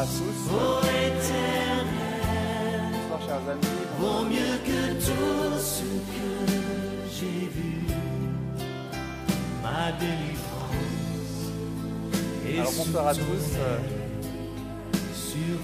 [0.00, 0.40] à tous.
[0.50, 1.90] ô éternel,
[2.92, 3.76] Bonsoir, chers amis.
[3.98, 6.30] vaut mieux que tout ce que
[7.12, 7.72] j'ai vu.
[9.62, 10.80] Ma délivrance
[12.58, 13.46] Alors, bonsoir à tous.
[13.58, 13.78] Euh,
[15.12, 15.58] sur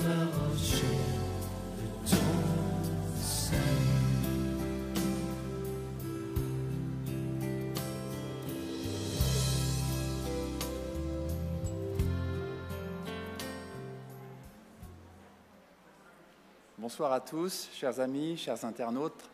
[16.96, 19.28] Bonsoir à tous, chers amis, chers internautes.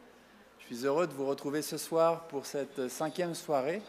[0.59, 3.83] Je suis heureux de vous retrouver ce soir pour cette cinquième soirée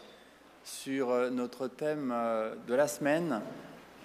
[0.62, 3.40] sur euh, notre thème euh, de la semaine,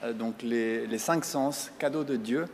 [0.03, 2.47] euh, donc les, cinq sens, cadeaux de Dieu.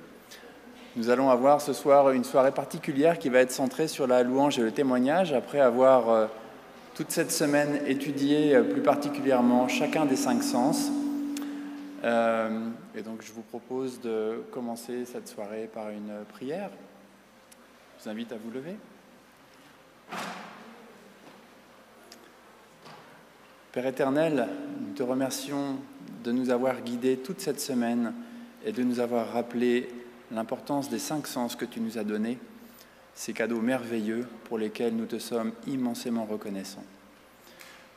[0.98, 4.60] Nous allons avoir ce soir une soirée particulière qui va être centrée sur la louange
[4.60, 6.28] et le témoignage, après avoir
[6.96, 10.92] toute cette semaine étudié plus particulièrement chacun des cinq sens.
[12.04, 16.72] Et donc je vous propose de commencer cette soirée par une prière.
[18.06, 18.76] Vous invite à vous lever.
[23.72, 24.48] Père éternel,
[24.80, 25.78] nous te remercions
[26.24, 28.14] de nous avoir guidés toute cette semaine
[28.64, 29.90] et de nous avoir rappelé
[30.32, 32.38] l'importance des cinq sens que tu nous as donnés,
[33.16, 36.86] ces cadeaux merveilleux pour lesquels nous te sommes immensément reconnaissants.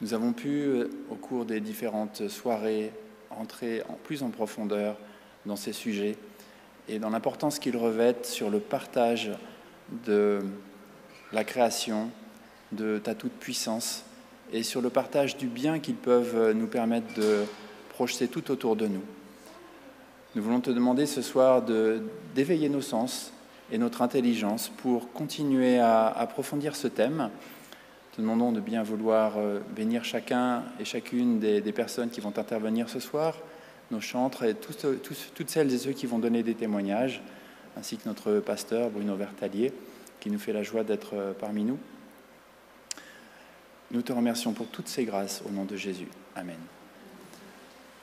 [0.00, 2.92] Nous avons pu, euh, au cours des différentes soirées,
[3.28, 4.96] entrer en plus en profondeur
[5.44, 6.16] dans ces sujets
[6.88, 9.32] et dans l'importance qu'ils revêtent sur le partage
[10.06, 10.40] de
[11.32, 12.10] la création,
[12.72, 14.04] de ta toute-puissance
[14.52, 17.44] et sur le partage du bien qu'ils peuvent nous permettre de
[17.90, 19.02] projeter tout autour de nous.
[20.34, 21.62] Nous voulons te demander ce soir
[22.34, 23.32] d'éveiller nos sens
[23.72, 27.30] et notre intelligence pour continuer à approfondir ce thème.
[28.12, 32.88] Te demandons de bien vouloir euh, bénir chacun et chacune des, personnes qui vont intervenir
[32.88, 33.36] ce soir,
[33.90, 37.22] nos chantres et toutes celles et ceux qui vont donner des témoignages,
[37.76, 39.72] ainsi que notre pasteur Bruno Vertalier,
[40.20, 41.78] qui nous fait la joie d'être euh, parmi nous.
[43.90, 46.08] Nous te remercions pour toutes ces grâces au nom de Jésus.
[46.36, 46.58] Amen.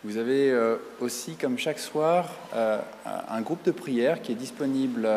[0.03, 5.07] Vous avez euh, aussi, comme chaque soir, euh, un groupe de prière qui est disponible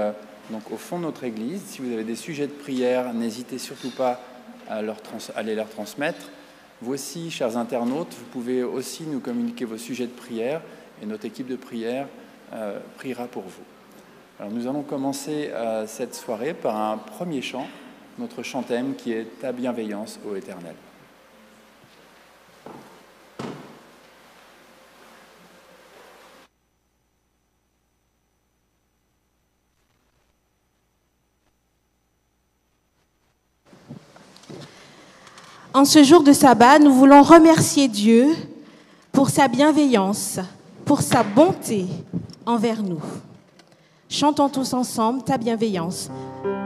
[0.51, 1.63] donc, au fond de notre église.
[1.63, 4.21] Si vous avez des sujets de prière, n'hésitez surtout pas
[4.69, 4.81] à,
[5.35, 6.31] à les leur transmettre.
[6.81, 10.61] Vous aussi, chers internautes, vous pouvez aussi nous communiquer vos sujets de prière
[11.03, 12.07] et notre équipe de prière
[12.97, 13.78] priera pour vous.
[14.41, 17.67] Alors, nous allons commencer euh, cette soirée par un premier chant,
[18.21, 20.77] notre chant thème qui est Ta bienveillance, ô Éternel.
[35.75, 38.29] En ce jour de sabbat, nous voulons remercier Dieu
[39.11, 40.39] pour sa bienveillance,
[40.85, 41.87] pour sa bonté
[42.47, 43.03] envers nous.
[44.11, 46.11] Chantons tous ensemble ta bienveillance.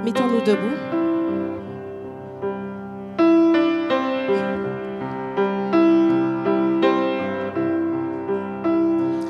[0.05, 0.61] Mettons-nous debout.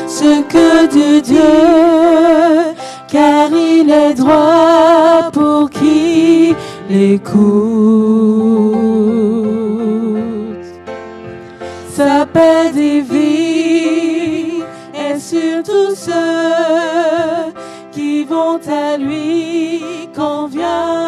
[0.06, 2.74] ce que de Dieu,
[3.08, 6.54] car il est droit pour qui
[6.88, 7.36] l'écoute.
[11.90, 12.70] Sa paix
[16.06, 17.52] ceux
[17.90, 19.82] qui vont à lui
[20.14, 21.05] quand vient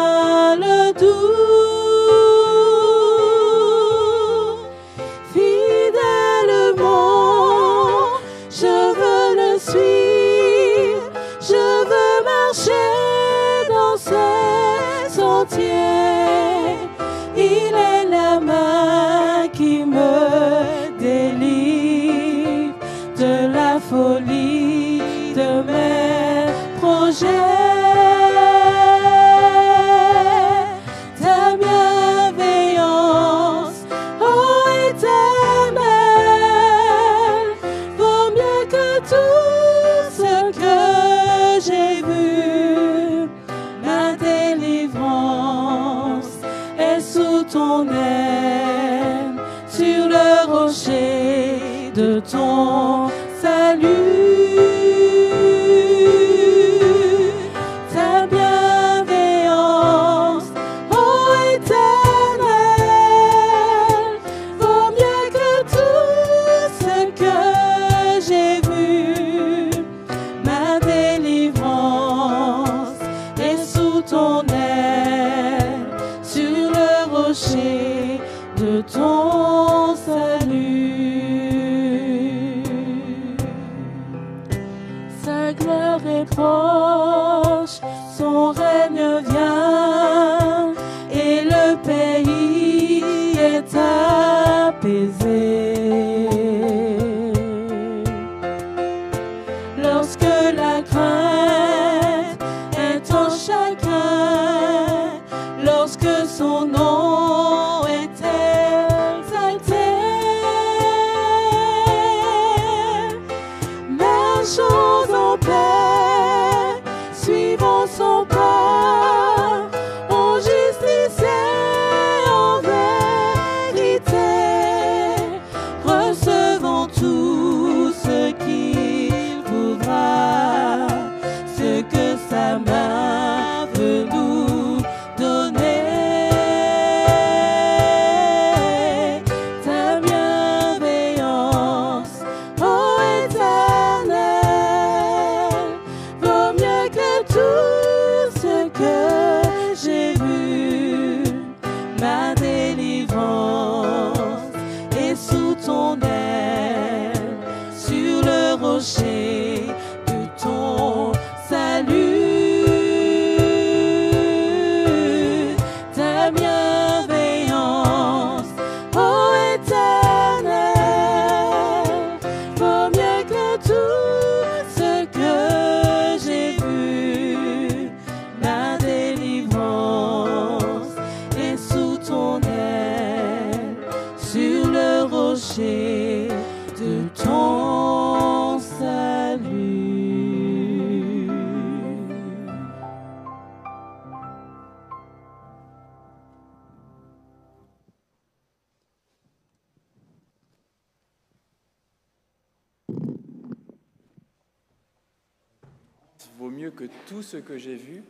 [207.29, 208.03] ce que j'ai vu.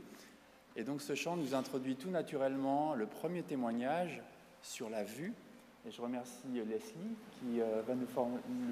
[0.77, 4.21] Et donc ce chant nous introduit tout naturellement le premier témoignage
[4.61, 5.33] sur la vue.
[5.85, 8.07] Et je remercie Leslie qui euh, va nous,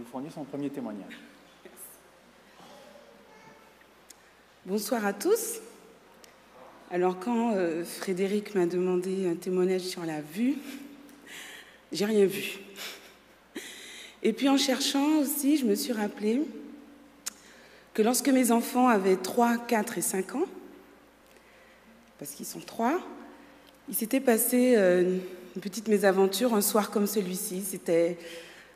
[0.05, 1.19] fournir son premier témoignage.
[4.65, 5.59] Bonsoir à tous.
[6.91, 10.55] Alors quand euh, Frédéric m'a demandé un témoignage sur la vue,
[11.91, 12.59] j'ai rien vu.
[14.23, 16.41] Et puis en cherchant aussi, je me suis rappelé
[17.97, 20.45] que lorsque mes enfants avaient 3, 4 et 5 ans,
[22.19, 22.99] parce qu'ils sont trois,
[23.89, 25.17] il s'était passé euh,
[25.55, 27.63] une petite mésaventure un soir comme celui-ci.
[27.65, 28.19] C'était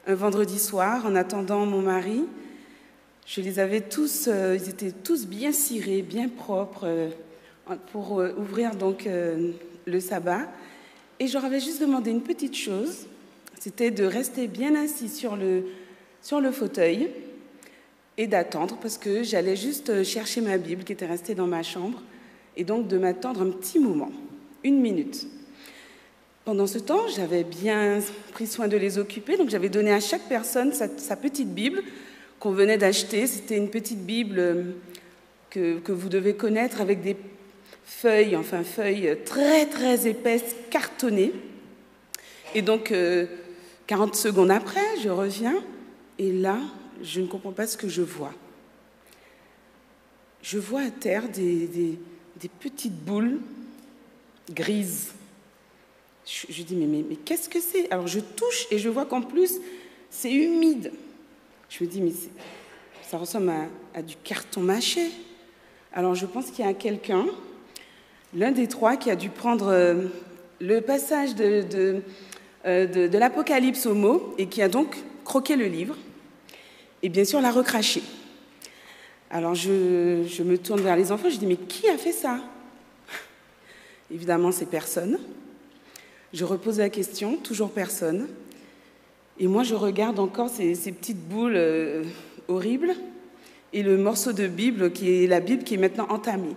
[0.07, 2.23] un vendredi soir, en attendant mon mari.
[3.27, 7.09] Je les avais tous, euh, ils étaient tous bien cirés, bien propres euh,
[7.91, 9.07] pour ouvrir donc
[9.85, 10.47] le sabbat.
[11.19, 13.05] Et je leur avais juste demandé une petite chose,
[13.59, 15.65] c'était de rester bien assis sur le,
[16.23, 17.11] sur le fauteuil
[18.17, 21.63] et d'attendre parce que j'allais juste euh, chercher ma Bible qui était restée dans ma
[21.63, 22.01] chambre
[22.57, 24.11] et donc de m'attendre un petit moment,
[24.63, 25.27] une minute.
[26.43, 27.99] Pendant ce temps, j'avais bien
[28.33, 31.83] pris soin de les occuper, donc j'avais donné à chaque personne sa, petite Bible
[32.39, 33.27] qu'on venait d'acheter.
[33.27, 34.63] C'était une petite Bible euh,
[35.49, 37.15] que, que vous devez connaître avec des
[37.85, 41.31] feuilles, enfin feuilles très très épaisses, cartonnées.
[42.55, 43.27] Et donc, euh,
[43.87, 45.55] 40 secondes après, je reviens
[46.17, 46.57] et là,
[47.03, 48.33] je ne comprends pas ce que je vois.
[50.41, 51.97] Je vois à terre des,
[52.59, 53.39] petites boules
[54.49, 55.13] grises.
[56.25, 57.91] Je, je dis, mais, mais, mais qu'est-ce que c'est?
[57.91, 59.59] Alors je touche et je vois qu'en plus,
[60.09, 60.91] c'est humide.
[61.69, 62.11] Je me dis, mais
[63.07, 63.51] ça ressemble
[63.93, 65.09] à, du carton mâché.
[65.93, 67.25] Alors je pense qu'il y a quelqu'un,
[68.33, 70.05] l'un des trois, qui a dû prendre euh,
[70.59, 72.01] le passage de, de,
[72.65, 75.95] euh, l'Apocalypse au mot et qui a donc croqué le livre
[77.03, 78.01] et bien sûr l'a recraché.
[79.29, 82.39] Alors je, me tourne vers les enfants, je dis, mais qui a fait ça?
[84.13, 85.19] Évidemment, c'est personne.
[86.33, 88.27] Je repose la question, toujours personne.
[89.39, 92.03] Et moi, je regarde encore ces, petites boules euh,
[92.49, 92.93] horribles
[93.73, 96.55] et le morceau de Bible qui est la Bible qui est maintenant entamée.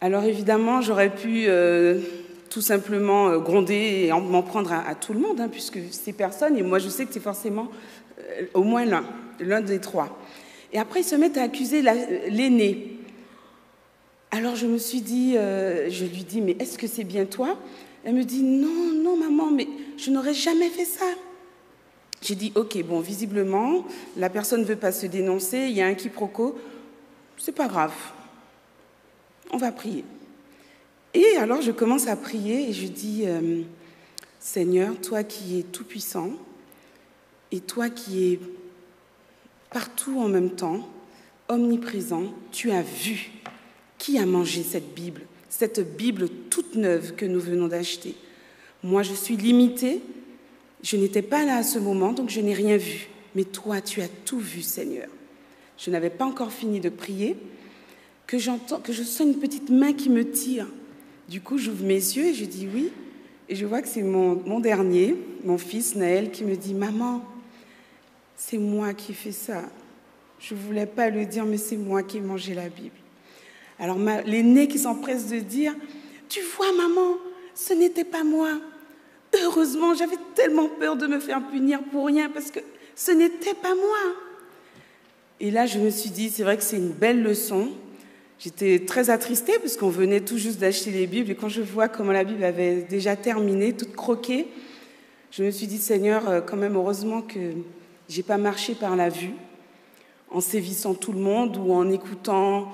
[0.00, 2.00] Alors évidemment, j'aurais pu euh,
[2.48, 6.12] tout simplement euh, gronder et en- m'en prendre à, tout le monde, hein, puisque c'est
[6.12, 7.68] personne, et moi je sais que c'est forcément
[8.54, 9.04] au moins l'un,
[9.40, 10.18] l'un des trois.
[10.72, 11.94] Et après, ils se mettent à accuser la-
[12.28, 12.96] l'aîné.
[14.30, 17.58] Alors je me suis dit, euh, je lui dis, mais est-ce que c'est bien toi?
[18.04, 21.06] Elle me dit, non, non, maman, mais je n'aurais jamais fait ça.
[22.22, 23.84] J'ai dit, ok, bon, visiblement,
[24.16, 26.58] la personne ne veut pas se dénoncer, il y a un quiproquo,
[27.38, 27.94] c'est pas grave,
[29.50, 30.04] on va prier.
[31.14, 33.62] Et alors je commence à prier et je dis, euh,
[34.38, 36.30] Seigneur, toi qui es tout-puissant,
[37.52, 38.40] et toi qui es
[39.70, 40.88] partout en même temps,
[41.48, 43.30] omniprésent, tu as vu
[43.98, 48.14] qui a mangé cette Bible, cette Bible toute neuve que nous venons d'acheter.
[48.82, 50.00] Moi, je suis limitée,
[50.82, 53.08] je n'étais pas là à ce moment, donc je n'ai rien vu.
[53.34, 55.08] Mais toi, tu as tout vu, Seigneur.
[55.76, 57.36] Je n'avais pas encore fini de prier,
[58.26, 60.66] que j'entends, que je sens une petite main qui me tire.
[61.28, 62.90] Du coup, j'ouvre mes yeux et je dis oui.
[63.48, 67.24] Et je vois que c'est mon, mon dernier, mon fils Naël, qui me dit Maman,
[68.40, 69.64] c'est moi qui fais ça.
[70.38, 72.96] Je ne voulais pas le dire, mais c'est moi qui ai mangé la Bible.
[73.78, 75.74] Alors l'aîné qui s'empresse de dire
[76.30, 77.16] Tu vois, maman,
[77.54, 78.52] ce n'était pas moi.
[79.42, 82.60] Heureusement, j'avais tellement peur de me faire punir pour rien parce que
[82.96, 84.14] ce n'était pas moi.
[85.38, 87.68] Et là, je me suis dit C'est vrai que c'est une belle leçon.
[88.38, 91.88] J'étais très attristée parce qu'on venait tout juste d'acheter les Bibles et quand je vois
[91.88, 94.48] comment la Bible avait déjà terminé, toute croquée,
[95.30, 97.38] je me suis dit Seigneur, euh, quand même heureusement que
[98.10, 99.34] j'ai pas marché par la vue
[100.30, 102.72] en sévissant tout le monde ou en écoutant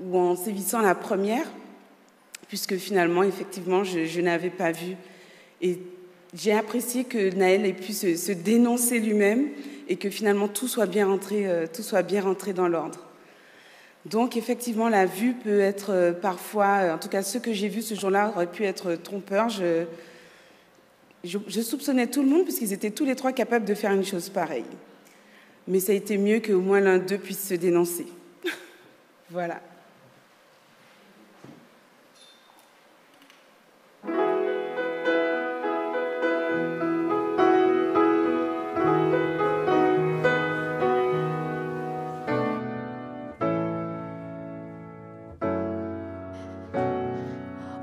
[0.00, 1.46] ou en sévissant la première,
[2.48, 4.96] puisque finalement, effectivement, je, n'avais pas vu.
[5.60, 5.80] Et
[6.34, 9.48] j'ai apprécié que Naël ait pu se, se dénoncer lui-même
[9.88, 13.00] et que finalement tout soit bien rentré, euh, tout soit bien rentré dans l'ordre.
[14.04, 17.68] Donc effectivement, la vue peut être euh, parfois, euh, en tout cas ce que j'ai
[17.68, 19.48] vu ce jour-là aurait pu être trompeur.
[19.48, 19.84] Je,
[21.26, 24.28] je, soupçonnais tout le monde puisqu'ils étaient tous les trois capables de faire une chose
[24.28, 24.64] pareille.
[25.68, 28.06] Mais ça a été mieux qu'au moins l'un d'eux puisse se dénoncer.
[29.30, 29.60] voilà.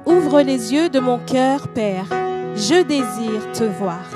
[0.05, 2.22] Ouvre les yeux de mon cœur, Père.
[2.55, 4.12] Je désire te voir.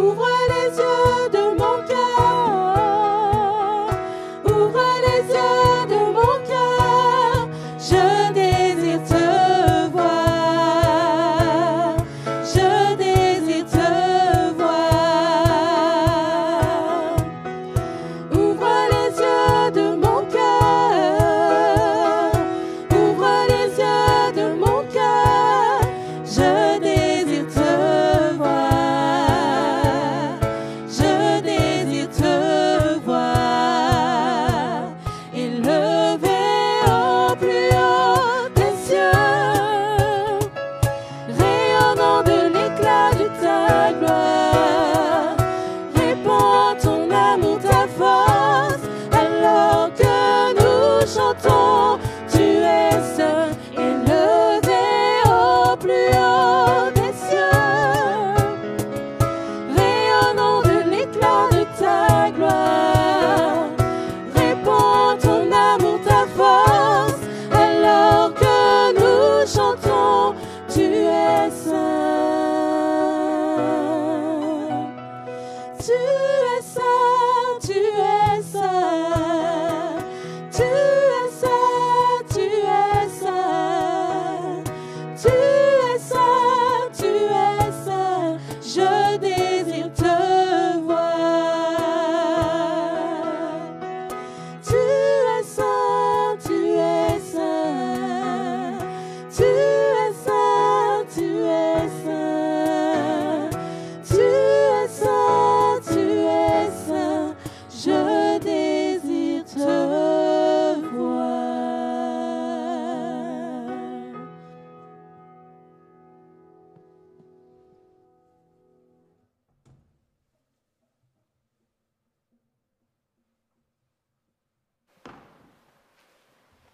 [0.00, 0.29] Ouvre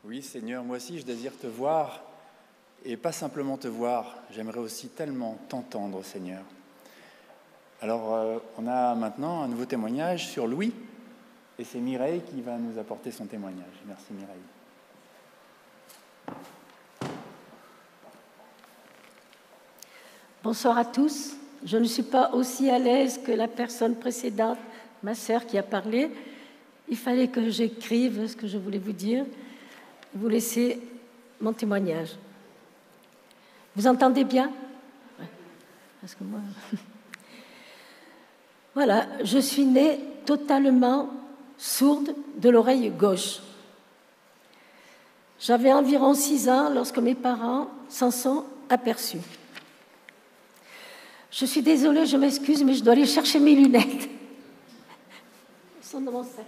[0.08, 2.00] Oui, Seigneur, moi aussi, je désire te voir,
[2.84, 6.42] et pas simplement te voir, j'aimerais aussi tellement t'entendre, Seigneur.
[7.80, 10.72] Alors, euh, on a maintenant un nouveau témoignage sur Louis,
[11.58, 13.66] et c'est Mireille qui va nous apporter son témoignage.
[13.84, 14.36] Merci Mireille.
[20.44, 21.34] Bonsoir à tous.
[21.64, 24.58] Je ne suis pas aussi à l'aise que la personne précédente,
[25.02, 26.12] ma sœur qui a parlé.
[26.88, 29.26] Il fallait que j'écrive ce que je voulais vous dire,
[30.16, 30.80] vous laisser
[31.40, 32.16] mon témoignage.
[33.74, 34.50] Vous entendez bien?
[36.00, 36.40] Parce que moi...
[38.74, 41.08] Voilà, je suis née totalement
[41.56, 43.40] sourde de l'oreille gauche.
[45.40, 49.22] J'avais environ six ans lorsque mes parents s'en sont aperçus.
[51.30, 53.84] Je suis désolée, je m'excuse, mais je dois aller chercher mes lunettes.
[55.78, 56.46] Elles sont dans mon sac.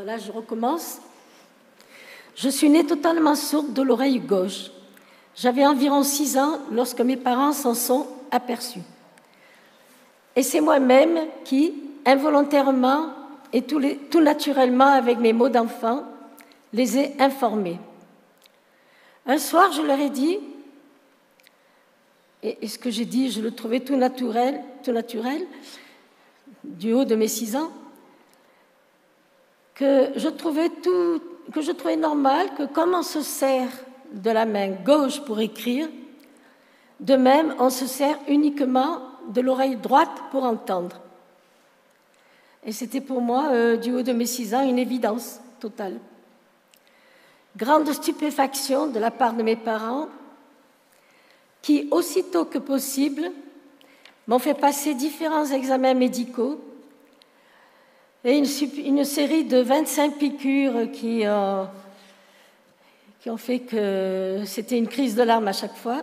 [0.00, 0.98] Voilà, je recommence.
[2.36, 4.70] Je suis née totalement sourde de l'oreille gauche.
[5.34, 8.84] J'avais environ six ans lorsque mes parents s'en sont aperçus.
[10.36, 11.74] Et c'est moi-même qui,
[12.06, 13.12] involontairement
[13.52, 16.04] et tout, naturellement avec mes mots d'enfant,
[16.72, 17.80] les ai informés.
[19.26, 20.38] Un soir, je leur ai dit,
[22.44, 25.44] et, ce que j'ai dit, je le trouvais tout naturel, tout naturel,
[26.62, 27.72] du haut de mes six ans,
[29.78, 33.70] que je trouvais tout, que je trouvais normal que comme on se sert
[34.12, 35.88] de la main gauche pour écrire,
[37.00, 41.00] de même on se sert uniquement de l'oreille droite pour entendre.
[42.64, 45.98] Et c'était pour moi, euh, du haut de mes six ans, une évidence totale.
[47.56, 50.08] Grande stupéfaction de la part de mes parents,
[51.62, 53.30] qui, aussitôt que possible,
[54.26, 56.60] m'ont fait passer différents examens médicaux
[58.28, 61.64] et une, série de 25 piqûres qui, euh,
[63.20, 66.02] qui ont fait que c'était une crise de larmes à chaque fois.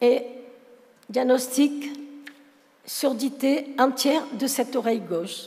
[0.00, 0.24] Et
[1.08, 1.92] diagnostic
[2.84, 5.44] surdité entière de cette oreille gauche.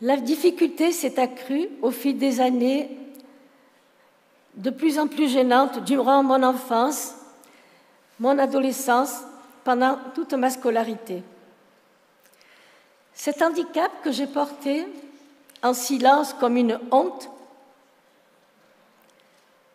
[0.00, 2.96] La difficulté s'est accrue au fil des années,
[4.54, 7.16] de plus en plus gênante durant mon enfance,
[8.20, 9.22] mon adolescence,
[9.64, 11.24] pendant toute ma scolarité.
[13.22, 14.86] Cet handicap que j'ai porté
[15.62, 17.28] en silence comme une honte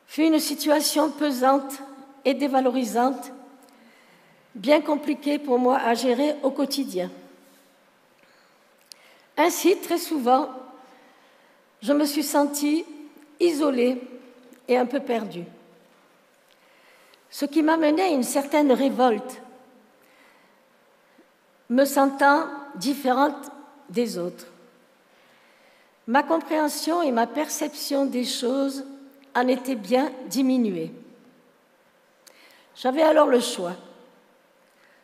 [0.07, 1.75] fut une situation pesante
[2.25, 3.31] et dévalorisante,
[4.55, 7.11] bien compliquée pour moi à gérer au quotidien.
[9.37, 10.49] Ainsi, très souvent,
[11.83, 12.83] je me suis sentie
[13.39, 14.01] isolée
[14.67, 15.45] et un peu perdue.
[17.29, 19.39] Ce qui m'a mené à une certaine révolte,
[21.69, 23.51] me sentant différente
[23.89, 24.47] des autres.
[26.07, 28.85] Ma compréhension et ma perception des choses
[29.35, 30.91] en étaient bien diminuées.
[32.75, 33.75] J'avais alors le choix,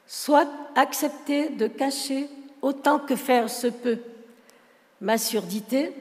[0.06, 2.30] soit accepter de cacher
[2.62, 4.00] autant que faire se peut
[5.00, 5.94] ma surdité,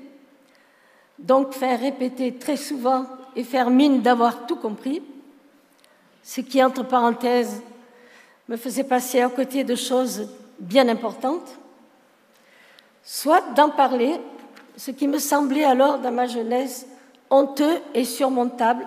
[1.19, 5.03] donc faire répéter très souvent et faire mine d'avoir tout compris,
[6.23, 7.63] ce qui, entre parenthèses,
[8.49, 10.29] me faisait passer à côté de choses
[10.61, 11.59] bien importantes,
[13.03, 14.21] soit d'en parler,
[14.77, 16.87] ce qui me semblait alors dans ma jeunesse
[17.31, 18.87] honteux et surmontable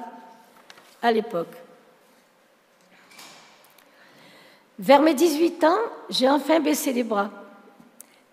[1.01, 1.55] à l'époque.
[4.79, 5.77] Vers mes 18 ans,
[6.09, 7.29] j'ai enfin baissé les bras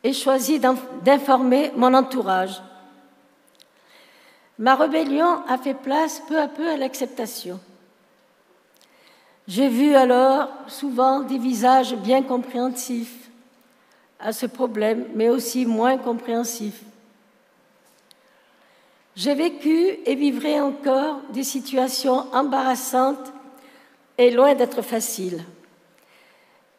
[0.03, 2.63] et choisi d'informer mon entourage.
[4.59, 7.61] Ma rébellion a fait place peu à peu à l'acceptation.
[9.49, 13.20] J'ai vu alors souvent des visages bien compréhensifs,
[14.23, 16.83] à ce problème, mais aussi moins compréhensif.
[19.17, 23.33] J'ai vécu et vivrai encore des situations embarrassantes
[24.17, 25.45] et loin d'être faciles.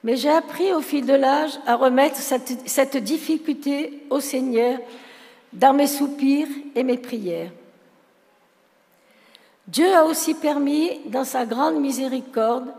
[0.04, 4.80] Mais j'ai appris au fil de l'âge à remettre cette, difficulté au Seigneur
[5.54, 7.52] dans mes soupirs et mes prières.
[9.68, 12.74] Dieu a aussi permis, dans sa grande miséricorde,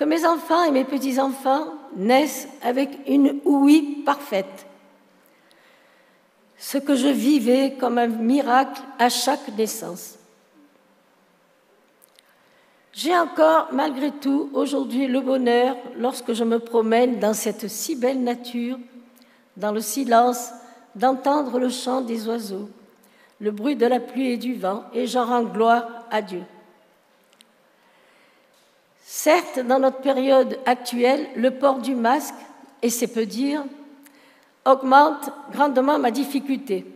[0.00, 4.66] que mes enfants et mes petits-enfants naissent avec une ouïe parfaite.
[6.56, 10.14] Ce que je vivais comme un miracle à chaque naissance.
[12.94, 18.22] J'ai encore, malgré tout, aujourd'hui le bonheur, lorsque je me promène dans cette si belle
[18.24, 18.78] nature,
[19.58, 20.48] dans le silence,
[20.94, 22.70] d'entendre le chant des oiseaux,
[23.38, 26.42] le bruit de la pluie et du vent, et j'en rends gloire à Dieu.
[29.12, 32.36] Certes, dans notre période actuelle, le port du masque,
[32.80, 33.64] et c'est peu dire,
[34.64, 36.86] augmente grandement ma difficulté.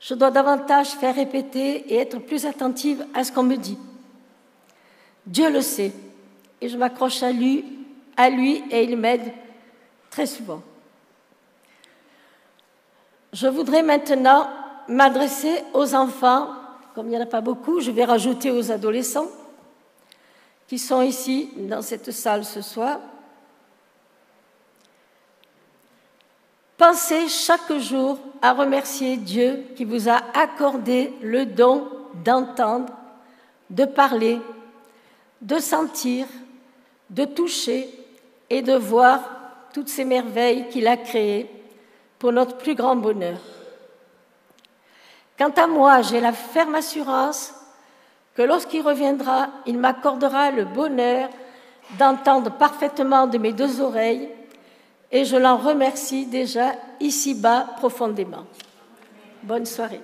[0.00, 3.78] Je dois davantage faire répéter et être plus attentive à ce qu'on me dit.
[5.24, 5.92] Dieu le sait,
[6.60, 7.64] et je m'accroche à lui,
[8.70, 9.32] et il m'aide
[10.10, 10.60] très souvent.
[13.32, 14.46] Je voudrais maintenant
[14.88, 16.48] m'adresser aux enfants,
[16.94, 19.30] comme il n'y en a pas beaucoup, je vais rajouter aux adolescents
[20.74, 22.98] qui sont ici dans cette salle ce soir.
[26.76, 31.88] Pensez chaque jour à remercier Dieu qui vous a accordé le don
[32.24, 32.92] d'entendre,
[33.70, 34.40] de parler,
[35.42, 36.26] de sentir,
[37.08, 37.88] de toucher
[38.50, 39.20] et de voir
[39.72, 41.48] toutes ces merveilles qu'il a créées
[42.18, 43.38] pour notre plus grand bonheur.
[45.38, 47.54] Quant à moi, j'ai la ferme assurance
[48.34, 51.28] que lorsqu'il reviendra, il m'accordera le bonheur
[51.98, 54.28] d'entendre parfaitement de mes deux oreilles
[55.12, 58.44] et je l'en remercie déjà ici-bas profondément.
[59.42, 60.00] Bonne soirée.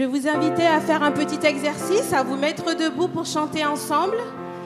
[0.00, 4.16] Vais vous inviter à faire un petit exercice, à vous mettre debout pour chanter ensemble.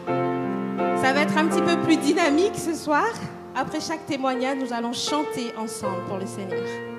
[0.07, 3.09] Ça va être un petit peu plus dynamique ce soir.
[3.57, 6.94] Après chaque témoignage, nous allons chanter ensemble pour le Seigneur.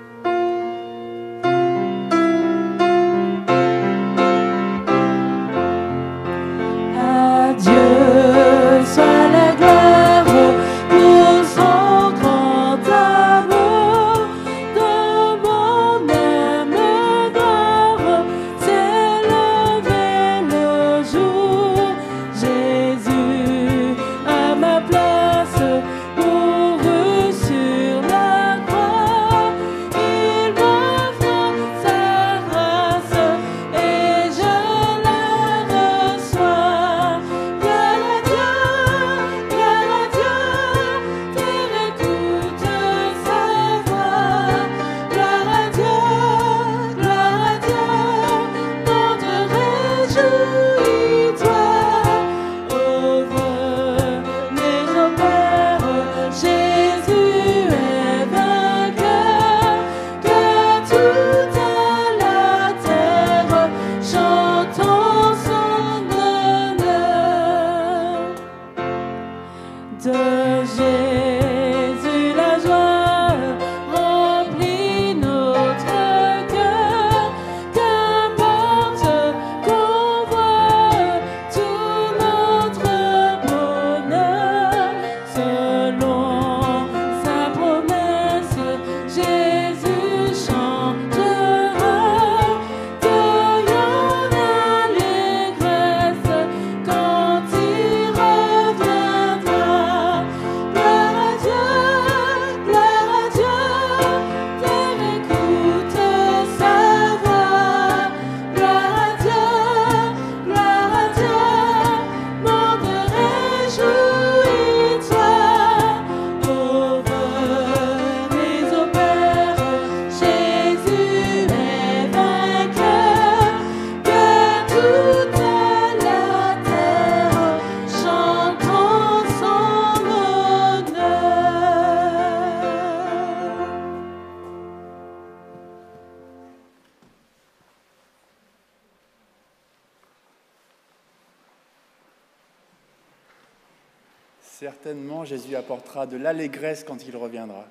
[145.96, 147.64] De l'allégresse quand il reviendra.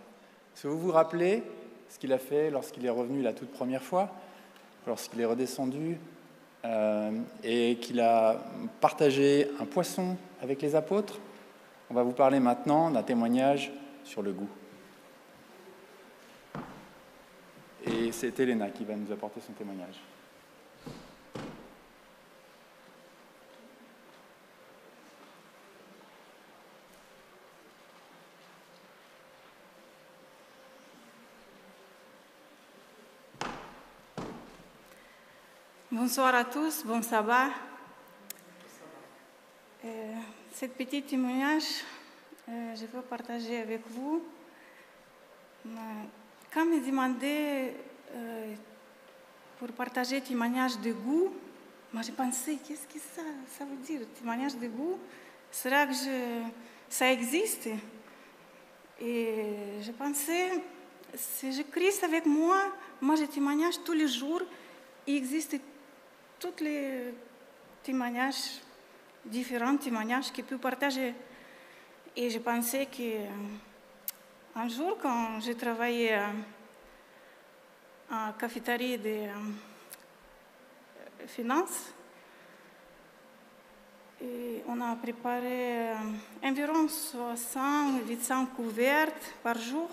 [0.61, 1.43] Que vous vous rappelez
[1.91, 4.11] ce qu'il a fait lorsqu'il est revenu la toute première fois,
[4.87, 5.99] lorsqu'il est redescendu
[6.65, 7.11] euh,
[7.43, 8.43] et qu'il a
[8.81, 11.19] partagé un poisson avec les apôtres
[11.91, 13.71] On va vous parler maintenant d'un témoignage
[14.05, 14.49] sur le goût.
[17.87, 20.01] Et c'est Elena qui va nous apporter son témoignage.
[36.07, 37.49] Bonsoir à tous, bon sabbat.
[40.55, 41.81] ce petit témoignage,
[42.47, 44.23] euh, je veux partager avec vous.
[45.67, 45.71] Euh,
[46.53, 47.75] Quand me demandait
[48.15, 48.55] euh,
[49.59, 51.33] pour partager témoignage de goût,
[51.91, 53.23] moi j'ai pensé, qu'est-ce que ça,
[53.57, 54.99] ça veut dire, témoignage de goût?
[55.51, 56.43] Sera que je,
[56.87, 57.71] ça existe
[59.01, 60.51] Et je pensais,
[61.15, 62.61] si je Christ avec moi,
[63.01, 64.43] moi je témoignage tous les jours,
[65.07, 65.57] il existe
[66.39, 67.15] tous les
[67.83, 68.61] témoignages,
[69.25, 71.15] différents témoignages que je peux partager.
[72.17, 76.27] Et je pensais que euh, jour, quand j'ai travaillé euh,
[78.11, 79.33] en cafétéria de euh,
[81.27, 81.93] finances,
[84.23, 85.91] et on a préparé
[86.43, 89.91] environ 600-800 couvertes par jour.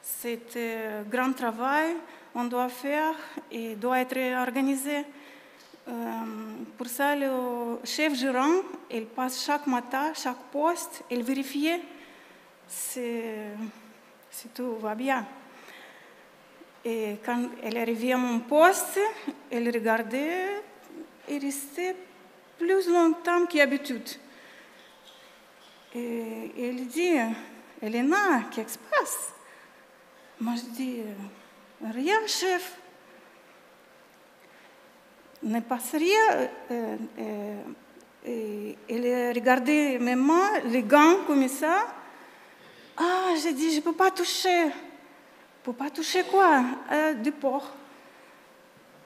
[0.00, 1.96] C'était un grand travail,
[2.34, 3.14] on doit faire
[3.50, 5.04] et doit être organisé.
[6.76, 11.80] Pour ça, le chef gérant, il passe chaque matin, chaque poste, il vérifie
[12.68, 13.00] si,
[14.54, 15.26] tout va bien.
[16.84, 19.00] Et quand elle arrivée à mon poste,
[19.50, 20.62] elle regardait
[21.26, 21.96] et restait
[22.58, 24.08] plus longtemps qu'habitude.
[25.94, 27.16] Et elle dit,
[27.80, 29.32] Elena, qu'est-ce qui se passe
[30.40, 31.00] Moi, je dis,
[31.82, 32.78] rien, chef.
[35.42, 36.48] Ne passe rien.
[36.70, 37.62] Euh, euh,
[38.26, 41.86] et elle regardait mes mains, les gants comme ça.
[42.96, 44.62] Ah, j'ai dit, je ne peux pas toucher.
[44.62, 46.64] Je ne peux pas toucher quoi?
[46.92, 47.72] Euh, Du porc.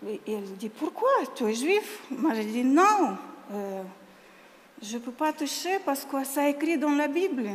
[0.09, 1.11] Et elle dit, pourquoi?
[1.35, 2.01] Tu es juif?
[2.11, 3.17] Moi, j'ai dit, non.
[3.53, 3.83] Euh,
[4.83, 7.49] je ne peux pas toucher parce que ça est écrit dans la Bible.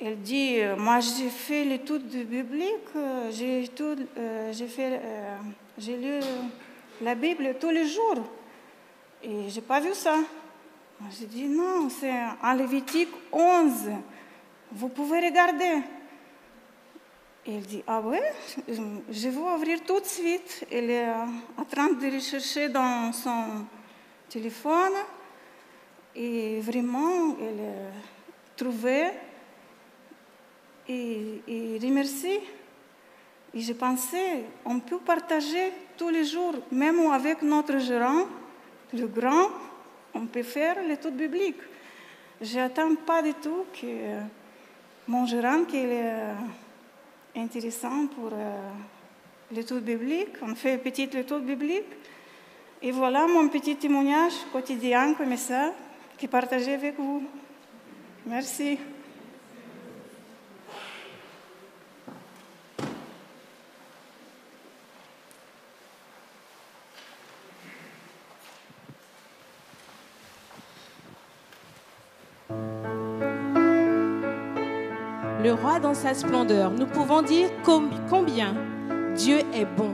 [0.00, 5.36] Elle dit, euh, moi j'ai fait l'étude biblique, euh, j'ai euh, j'ai fait, euh,
[5.76, 6.20] j'ai lu
[7.00, 8.24] la Bible tous les jours
[9.22, 10.16] et j'ai pas vu ça.
[11.18, 13.90] J'ai dit non, c'est en Lévitique 11.
[14.72, 15.82] Vous pouvez regarder.
[17.46, 18.32] Et elle dit ah ouais,
[18.68, 20.66] je vais ouvrir tout de suite.
[20.70, 21.24] Elle est euh,
[21.56, 23.66] en train de rechercher dans son
[24.28, 24.92] téléphone
[26.14, 29.08] et vraiment elle a trouvé
[30.88, 32.40] et, et remercie.
[33.52, 38.24] Et je pensais, on peut partager tous les jours, même avec notre gérant,
[38.94, 39.48] le grand,
[40.14, 41.60] on peut faire l'étude biblique.
[42.40, 43.86] Je n'attends pas du tout que
[45.06, 46.34] mon gérant, qu'il est euh,
[47.36, 48.70] intéressant pour euh,
[49.52, 51.92] l'étude biblique, on fait une petite étude biblique.
[52.80, 55.74] Et voilà mon petit témoignage quotidien comme ça,
[56.16, 57.22] qui partagé avec vous.
[58.24, 58.78] Merci.
[75.62, 76.70] Roi dans sa splendeur.
[76.70, 78.54] Nous pouvons dire com- combien
[79.16, 79.92] Dieu est bon.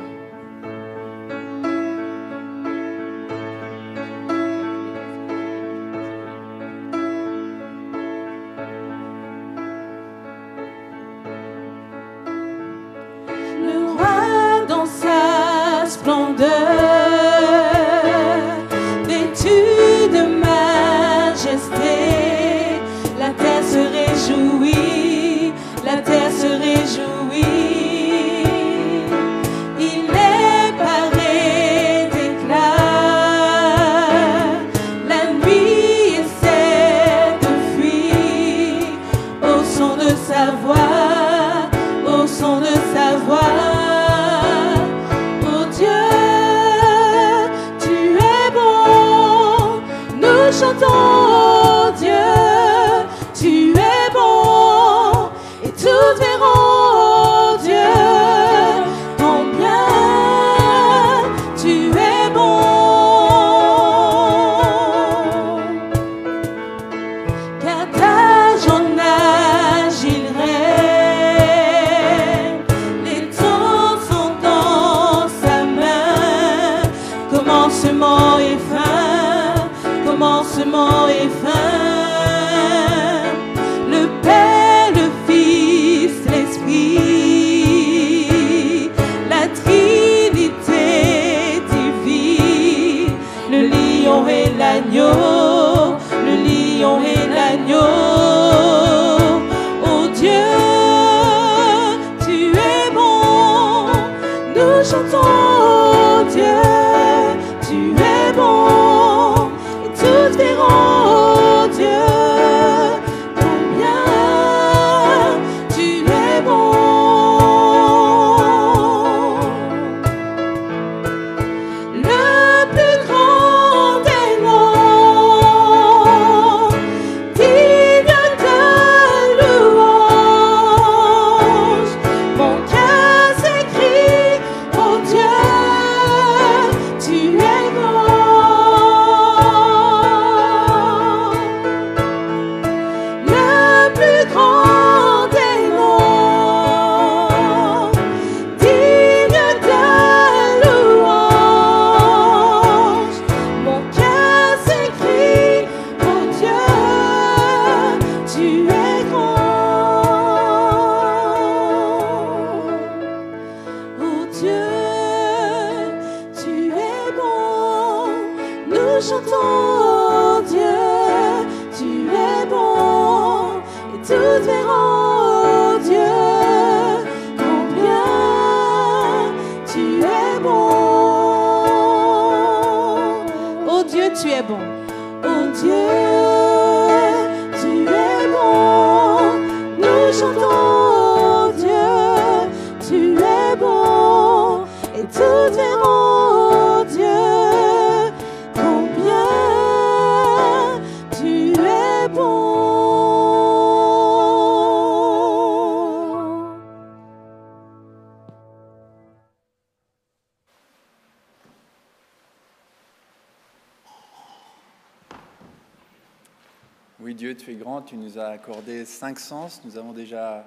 [219.07, 219.61] Cinq sens.
[219.65, 220.45] Nous avons déjà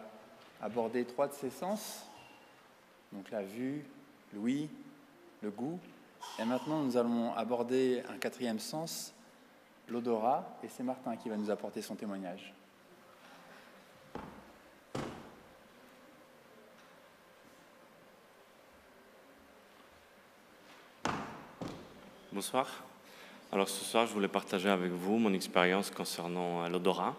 [0.61, 2.03] abordé trois de ces sens.
[3.13, 3.85] Donc la vue,
[4.33, 4.69] l'ouïe,
[5.41, 5.79] le goût.
[6.37, 9.13] Et maintenant, nous allons aborder un quatrième sens,
[9.87, 10.57] l'odorat.
[10.61, 12.53] Et c'est Martin qui va nous apporter son témoignage.
[22.33, 22.67] Bonsoir.
[23.53, 27.15] Alors ce soir, je voulais partager avec vous mon expérience concernant euh, l'odorat.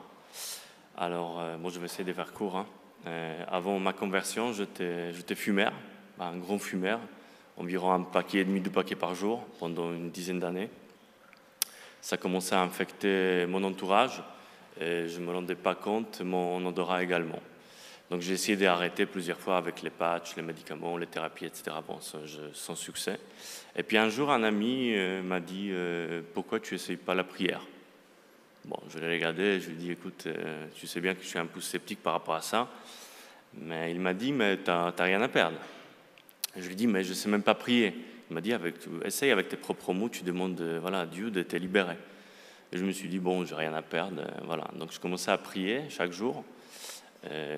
[1.02, 2.58] Alors, euh, bon, je vais essayer de faire court.
[2.58, 2.66] hein.
[3.06, 5.72] Euh, avant ma conversion, j'étais fumeur,
[6.18, 7.00] un grand fumeur,
[7.56, 10.68] environ un paquet et demi, deux paquets par jour pendant une dizaine d'années.
[12.02, 14.22] Ça commençait à infecter mon entourage
[14.78, 17.40] et je ne me rendais pas compte, mon odorat également.
[18.10, 21.78] Donc j'ai essayé d'arrêter plusieurs fois avec les patchs, les médicaments, les thérapies, etc.
[21.88, 21.98] Bon,
[22.52, 23.18] sans succès.
[23.74, 25.72] Et puis un jour, un ami euh, m'a dit
[26.34, 27.62] Pourquoi tu n'essayes pas la prière?
[28.64, 31.26] Bon, je l'ai regardé je lui ai dit Écoute, euh, tu sais bien que je
[31.28, 32.68] suis un peu sceptique par rapport à ça.
[33.54, 35.56] Mais il m'a dit Mais tu n'as rien à perdre.
[36.56, 37.94] Je lui ai dit Mais je ne sais même pas prier.
[38.30, 38.52] Il m'a dit
[39.04, 41.96] Essaye avec tes propres mots, tu demandes euh, voilà, à Dieu de te libérer.
[42.72, 44.20] Et je me suis dit Bon, j'ai rien à perdre.
[44.22, 44.64] euh, Voilà.
[44.76, 46.44] Donc je commençais à prier chaque jour.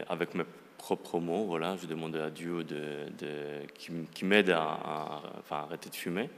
[0.09, 0.43] Avec mes
[0.77, 3.65] propres mots, voilà, je demandais à Dieu de, de-
[4.13, 6.29] qui, m'aide à, arrêter de fumer.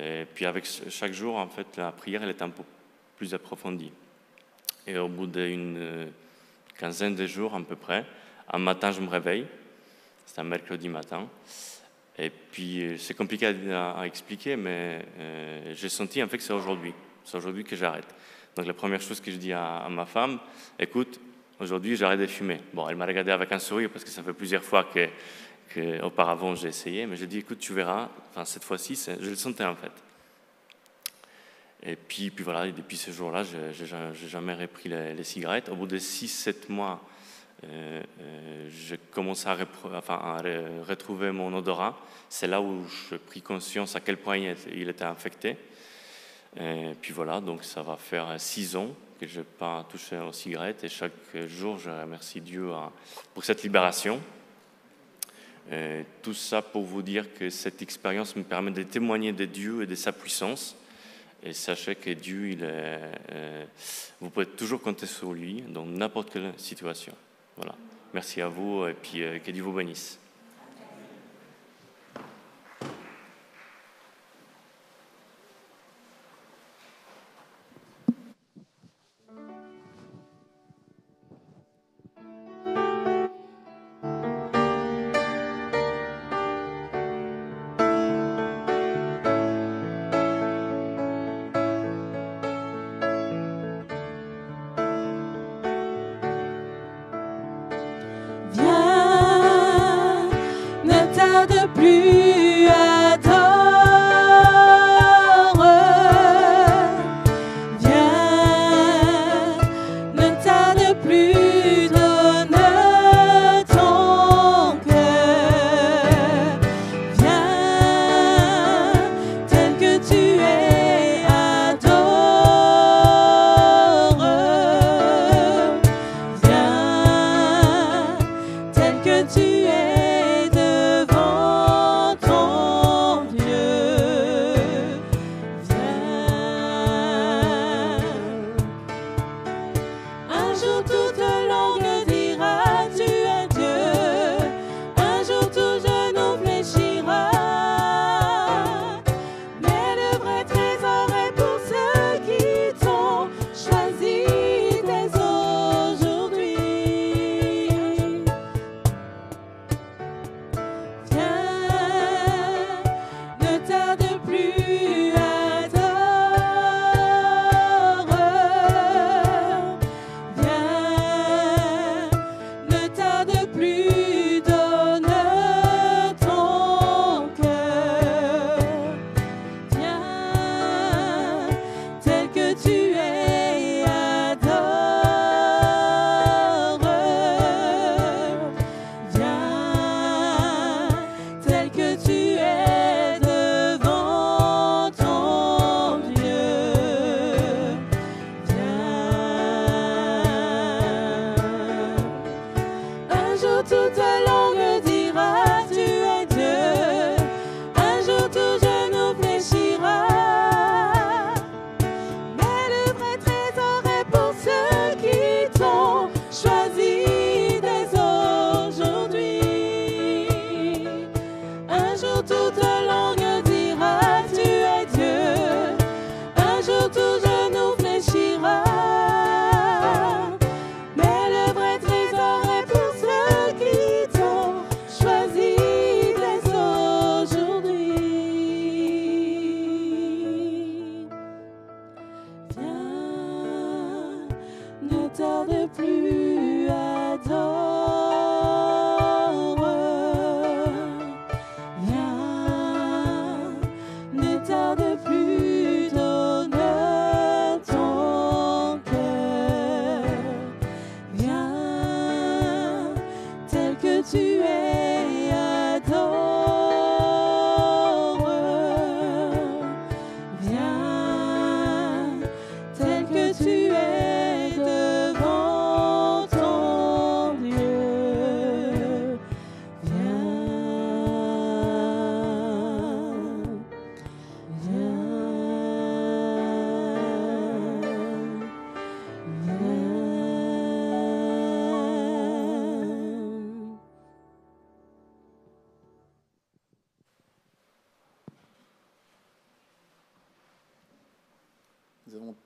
[0.00, 2.62] Et puis avec chaque jour, en fait, la prière, elle était un peu
[3.18, 3.92] plus approfondie.
[4.86, 6.06] Et au bout d'une euh,
[6.78, 8.06] quinzaine de jours à peu près,
[8.50, 9.46] un matin, je me réveille.
[10.24, 11.28] C'est un mercredi matin.
[12.16, 16.52] Et puis, euh, c'est compliqué à, expliquer, mais euh, j'ai senti en fait que c'est
[16.52, 16.94] aujourd'hui.
[17.24, 18.06] C'est aujourd'hui que j'arrête.
[18.56, 20.38] Donc, la première chose que je dis à, ma femme,
[20.78, 21.20] écoute,
[21.60, 22.60] aujourd'hui, j'arrête de fumer.
[22.72, 25.08] Bon, elle m'a regardé avec un sourire parce que ça fait plusieurs fois que,
[25.74, 29.76] j'ai essayé, mais j'ai dit, écoute, tu verras, enfin, cette fois-ci, je le sentais en
[29.76, 29.92] fait.
[31.82, 35.68] Et puis, puis voilà, depuis ce jour-là, je n'ai jamais repris les, cigarettes.
[35.68, 37.02] Au bout de 6-7 mois,
[37.64, 39.56] euh, euh, j'ai commencé à,
[40.86, 41.98] retrouver mon odorat.
[42.28, 45.56] C'est là où j'ai pris conscience à quel point il était, infecté.
[46.58, 48.88] Et puis voilà, donc ça va faire 6 ans
[49.20, 50.82] que je n'ai pas touché aux cigarettes.
[50.84, 51.12] Et chaque
[51.46, 52.90] jour, je remercie Dieu hein,
[53.34, 54.20] pour cette libération.
[55.70, 59.82] Euh, tout ça pour vous dire que cette expérience me permet de témoigner de Dieu
[59.82, 60.76] et de sa puissance.
[61.42, 63.00] Et sachez que Dieu, il est,
[63.32, 63.64] euh,
[64.20, 67.14] vous pouvez toujours compter sur lui dans n'importe quelle situation.
[67.56, 67.74] Voilà.
[68.12, 70.18] Merci à vous et puis euh, que Dieu vous bénisse.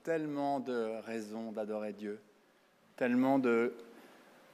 [0.03, 2.19] Tellement de raisons d'adorer Dieu,
[2.97, 3.73] tellement de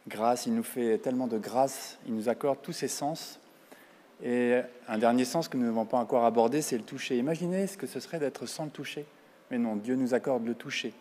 [0.08, 3.40] grâce, il nous fait tellement de grâce, il nous accorde tous ses sens.
[4.24, 7.18] Et un dernier sens que nous n'avons pas encore abordé, c'est le toucher.
[7.18, 9.06] Imaginez ce que ce serait d'être sans le toucher.
[9.50, 10.94] Mais non, Dieu nous accorde le toucher.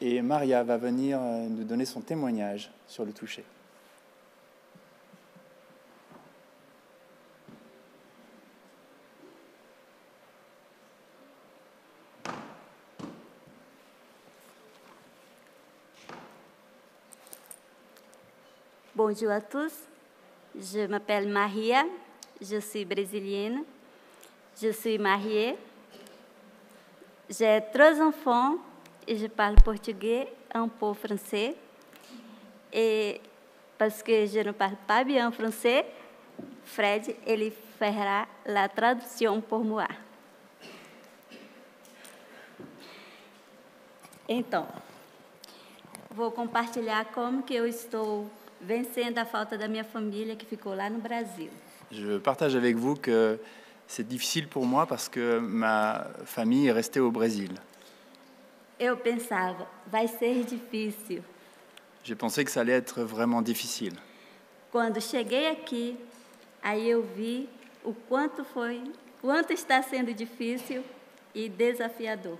[0.00, 3.44] Et Maria va venir nous donner son témoignage sur le toucher.
[19.08, 19.72] Bonjour à tous.
[20.52, 21.84] Je m'appelle Maria.
[22.40, 23.62] Je suis brésilienne.
[24.60, 25.56] Je suis mariée.
[27.30, 28.56] J'ai trois enfants
[29.06, 31.54] et je parle portugais, un peu français.
[32.72, 33.20] Et
[33.78, 35.86] parce que je ne parle pas bien français,
[36.64, 39.86] Fred, ele fera la tradução por moi.
[44.28, 44.66] Então,
[46.10, 48.28] vou compartilhar como que eu estou
[48.60, 51.50] vencendo a falta da minha família que ficou lá no Brasil.
[51.90, 53.38] Je partage avec vous que
[53.86, 57.54] c'est difficile pour moi parce que ma famille est restée au Brésil.
[58.78, 61.22] Eu pensava, vai ser difícil.
[62.04, 63.94] J'ai pensé que ça allait être vraiment difficile.
[64.70, 65.96] Quando cheguei aqui,
[66.62, 67.48] aí eu vi
[67.82, 68.82] o quanto foi,
[69.22, 70.84] quanto está sendo difícil
[71.34, 72.38] e desafiador.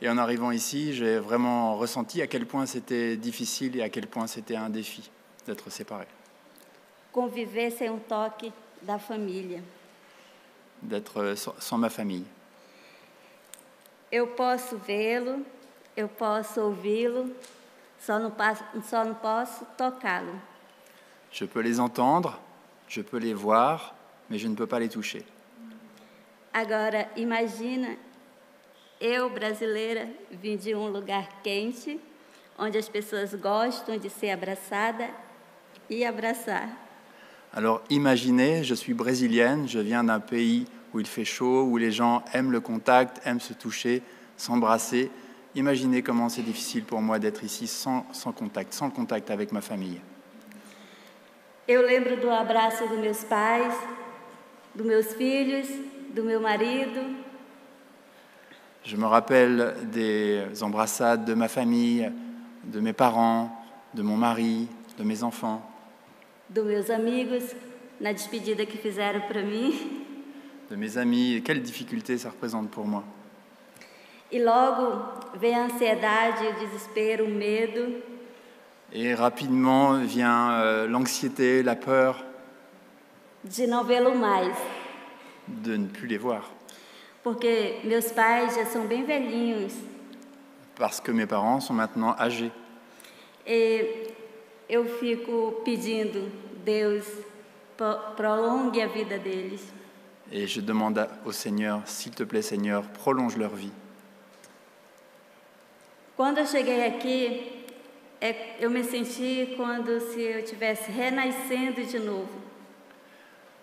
[0.00, 4.06] Et en arrivant ici, j'ai vraiment ressenti à quel point c'était difficile et à quel
[4.06, 5.10] point c'était un défi
[5.48, 6.06] d'être séparés,
[7.12, 9.62] Conviver sem um toque da família.
[10.82, 12.26] d'être sans ma famille.
[14.12, 15.44] Eu posso vê-lo,
[15.96, 17.34] eu posso ouvi-lo,
[17.98, 20.40] só não, passo, só não posso tocá-lo.
[21.32, 22.38] Je peux les entendre,
[22.88, 23.94] je peux les voir,
[24.30, 25.24] mais je ne peux pas les toucher.
[26.52, 27.96] Agora, imagina
[29.00, 32.00] eu, brasileira, vim de um lugar quente,
[32.58, 35.10] onde as pessoas gostam de ser abraçada
[36.06, 36.68] abraçar.
[37.52, 41.90] Alors imaginez, je suis brésilienne, je viens d'un pays où il fait chaud, où les
[41.90, 44.02] gens aiment le contact, aiment se toucher,
[44.36, 45.10] s'embrasser.
[45.54, 49.60] Imaginez comment c'est difficile pour moi d'être ici sans, sans contact, sans contact avec ma
[49.60, 50.00] famille.
[51.66, 53.74] Eu lembro do abraço dos meus pais,
[54.74, 55.68] dos meus filhos,
[56.14, 57.00] do meu marido,
[58.84, 62.10] Je me rappelle des embrassades de ma famille,
[62.64, 63.50] de mes parents,
[63.92, 64.66] de mon mari,
[64.96, 65.67] de mes enfants,
[66.48, 67.54] dos meus amigos,
[68.00, 70.04] na despedida que fizeram para mim.
[70.70, 71.36] de mes amis.
[71.36, 73.02] Et quelle difficulté ça représente pour moi.
[74.30, 75.02] E logo
[75.38, 78.02] vem a ansiedade, o desespero, o medo.
[78.92, 82.22] Et rapidement vient euh, l'anxiété, la peur
[83.44, 84.52] de não vê-lo mais,
[85.46, 86.42] de ne plus les voir.
[87.22, 89.72] porque meus pais já são bem velhinhos
[90.76, 92.50] Parce que mes parents sont maintenant âgés.
[93.46, 94.07] e
[94.68, 96.30] eu fico pedindo,
[96.64, 97.04] Deus,
[97.76, 99.62] pro- prolongue a vida deles.
[100.30, 103.72] Et je demande au Seigneur, s'il te plaît Seigneur, prolonge leur vie.
[106.16, 107.64] Quando eu cheguei aqui,
[108.20, 112.28] é- eu me senti quando se eu estivesse renascendo de novo.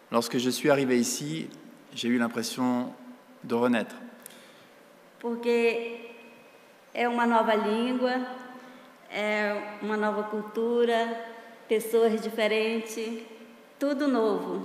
[0.09, 1.49] Lorsque je suis arrivé ici,
[1.93, 2.93] j'ai eu l'impression
[3.43, 3.95] de renaître.
[5.19, 6.11] porque
[6.93, 8.13] é uma nova língua,
[9.15, 11.07] é uma nova cultura,
[11.69, 13.21] pessoas diferentes,
[13.79, 14.61] tudo novo.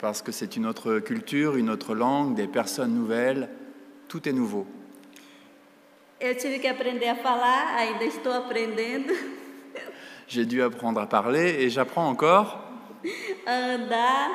[0.00, 3.48] parce que c'est une autre culture, une autre langue, des personnes nouvelles,
[4.08, 4.66] tout est nouveau.
[6.20, 9.12] Eu tive que aprender a falar, ainda estou aprendendo,
[10.28, 12.58] J'ai dû apprendre à parler et j'apprends encore.
[13.46, 14.30] a andar.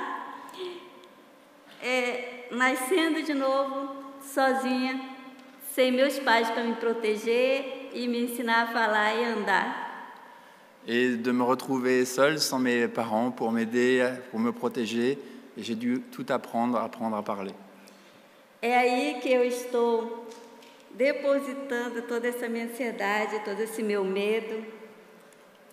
[1.81, 3.89] É, nascendo de novo,
[4.21, 4.99] sozinha,
[5.73, 9.83] sem meus pais para me proteger e me ensinar a falar e andar.
[10.87, 15.17] et de me retrouver seul sans mes parents pour m'aider, pour me protéger.
[15.55, 17.53] Et j'ai dû tout apprendre, apprendre à parler.
[18.61, 20.27] É aí que eu estou
[20.91, 24.65] depositando toda essa minha ansiedade, todo esse meu medo.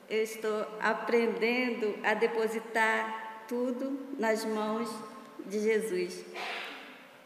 [0.09, 4.89] Eu estou aprendendo a depositar tudo nas mãos
[5.47, 6.25] de Jesus.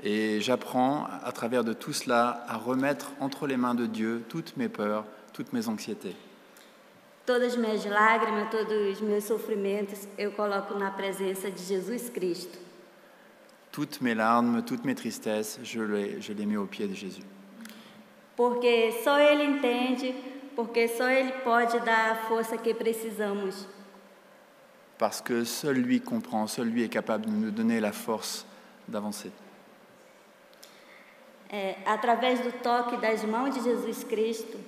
[0.07, 4.55] Et j'apprends à travers de tout cela à remettre entre les mains de Dieu toutes
[4.59, 6.15] mes peurs, toutes mes anxiétés.
[7.25, 12.59] Todas as minhas lágrimas, todos os meus sofrimentos, eu coloco na presença de Jesus Cristo.
[13.73, 17.25] Toutes mes larmes, toutes mes tristesses, je les, je les mets aux pieds de Jésus.
[18.37, 20.15] Porque só Ele entende,
[20.55, 23.67] porque só Ele pode dar a força que precisamos.
[24.99, 28.45] Parce que seul lui comprend, seul lui est capable de nous donner la force
[28.87, 29.33] d'avancer.
[31.57, 34.59] É, através do toque das mãos de Jesus Cristo,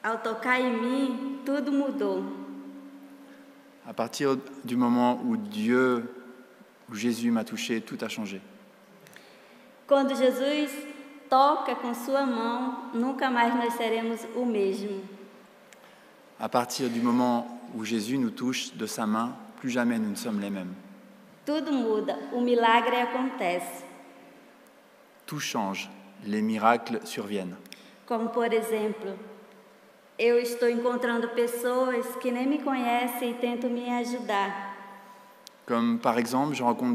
[0.00, 2.22] ao tocar em mim, tudo mudou.
[3.84, 6.08] À partir du moment où Dieu,
[6.88, 8.40] où Jésus m'a touché, tout a changé.
[9.88, 10.70] Quando Jesus
[11.28, 15.02] toca com Sua mão, nunca mais nós seremos o mesmo.
[16.38, 17.44] À partir du moment
[17.74, 20.76] où Jésus nous touche de sa main, plus jamais nous ne sommes les mêmes.
[21.44, 23.87] Tudo muda, o milagre acontece.
[25.28, 25.90] Tout change,
[26.24, 27.54] les miracles surviennent.
[30.18, 34.74] Eu estou encontrando pessoas que nem me conhecem e tentam me ajudar.
[35.66, 36.94] Comme par exemple, je rencontre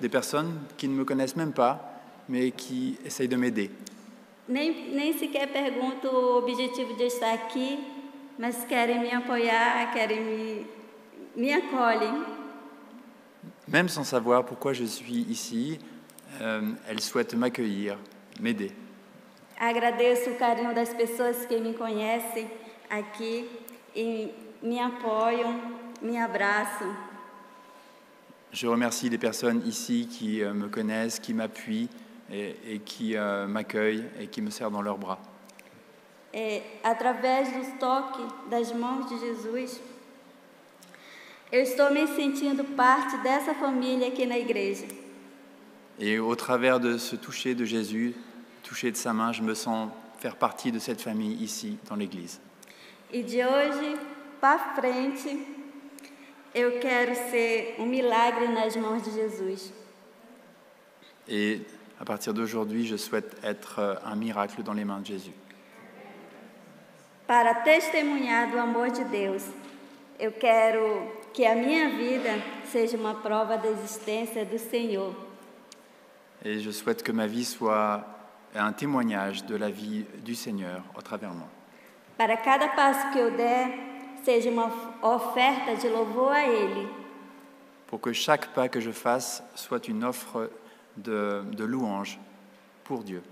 [0.00, 3.70] des, personnes qui ne me connaissent même pas, mais qui essayent de m'aider.
[4.48, 7.80] Nem, nem sequer pergunto o objetivo de eu estar aqui,
[8.38, 10.66] mas querem me apoiar, querem me,
[11.34, 12.24] me acolhem.
[13.66, 15.80] Même sans savoir pourquoi je suis ici,
[16.40, 17.98] euh, elles souhaitent m'accueillir,
[18.40, 18.72] m'aider.
[19.58, 22.50] Agradeço o carinho das pessoas que me conhecem
[22.90, 23.48] aqui
[23.94, 26.94] e me apoiam, me abraçam.
[28.50, 31.88] Je remercie les personnes ici qui euh, me connaissent, qui m'appuient
[32.30, 35.18] et, et qui euh, m'accueillent et qui me serrent dans leurs bras.
[36.34, 39.80] É, através dos toques das mãos de Jesus,
[41.52, 44.86] eu estou me sentindo parte dessa família aqui na igreja.
[46.00, 48.14] Et au travers de ce toucher de Jésus,
[48.62, 52.40] toucher de sa main, je me sens faire partie de cette famille ici, dans l'Église.
[53.12, 53.98] E de hoje
[54.40, 55.28] para frente,
[56.54, 59.72] eu quero ser um milagre nas mãos de Jesus.
[61.28, 61.60] Et
[62.00, 65.34] à partir d'aujourd'hui, je souhaite être euh, un miracle dans les mains de Jésus.
[67.26, 69.44] Para testemunhar do amor de Deus,
[70.18, 75.14] eu quero que a minha vida seja uma prova da existência do Senhor.
[76.44, 78.04] Et je souhaite que ma vie soit
[78.54, 81.48] un témoignage de la vie du Seigneur au travers moi.
[82.18, 83.70] Para cada passo que eu der,
[84.24, 84.70] seja uma
[85.02, 86.88] oferta de louvor a Ele.
[87.86, 90.50] Pour que chaque pas que je fasse soit une offre
[90.96, 92.18] de, de louange
[92.84, 93.22] pour Dieu.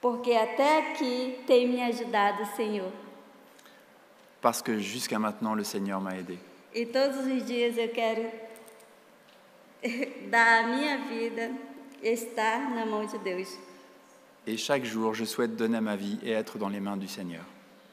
[0.00, 2.92] Porque até aqui tem me ajudado o Senhor.
[4.40, 6.38] Parce que jusqu'à maintenant, le Seigneur m'a aidé.
[6.74, 8.30] E todos os dias eu quero
[10.30, 11.50] dar a minha vida,
[12.12, 13.48] estar na mão de Deus.
[14.46, 17.44] Et chaque jour, je souhaite donner ma vie et être dans les mains du Seigneur.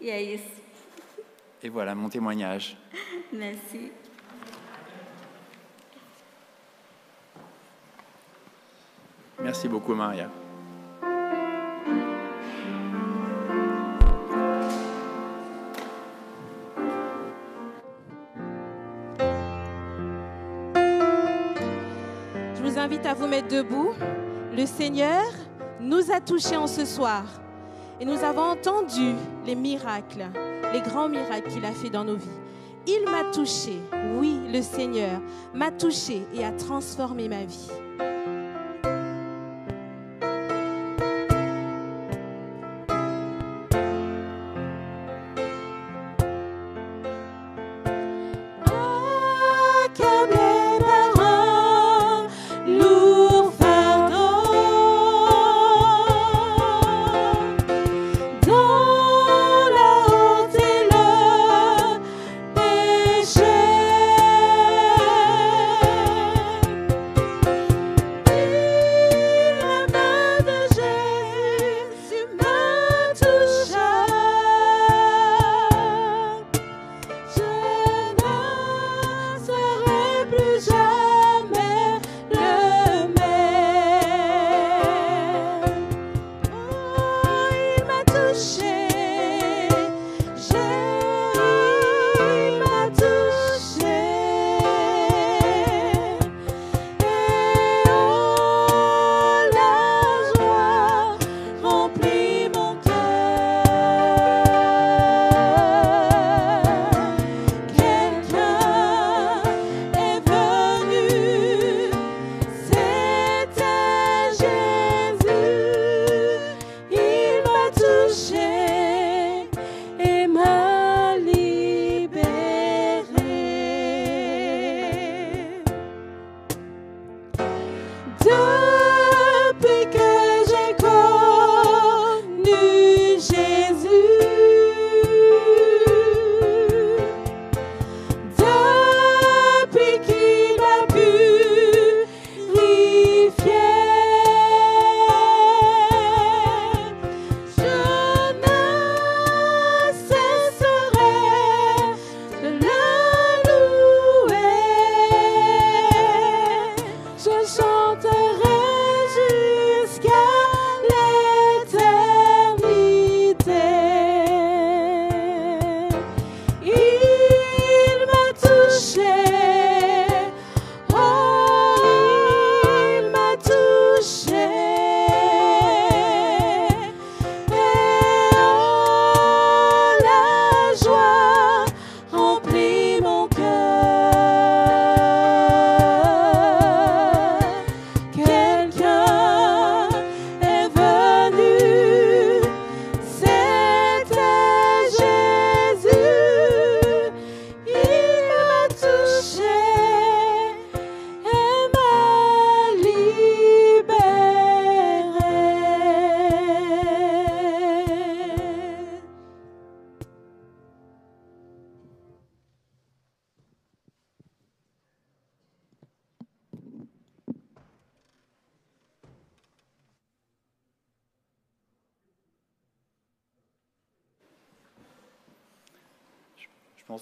[0.01, 0.61] E é isso.
[1.63, 2.77] Et voilà mon témoignage.
[3.31, 3.91] Merci.
[9.39, 10.29] Merci beaucoup, Maria.
[23.13, 23.91] Vous mettre debout.
[24.55, 25.23] Le Seigneur
[25.79, 27.23] nous a touchés en ce soir
[27.99, 29.13] et nous avons entendu
[29.45, 30.25] les miracles,
[30.71, 32.39] les grands miracles qu'il a fait dans nos vies.
[32.87, 33.79] Il m'a touché,
[34.17, 35.21] oui, le Seigneur
[35.53, 37.69] m'a touché et a transformé ma vie.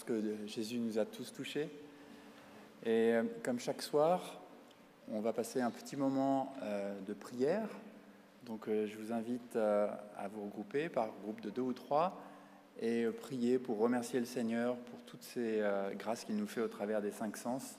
[0.04, 1.70] Que Jésus nous a tous touchés.
[2.84, 4.41] Et euh, comme chaque soir,
[5.12, 7.68] on va passer un petit moment euh, de prière.
[8.45, 12.20] Donc euh, je vous invite à vous regrouper par groupe de deux ou trois
[12.82, 15.62] et prier pour remercier le Seigneur pour toutes ces
[15.99, 17.78] grâces qu'il nous fait au travers des cinq sens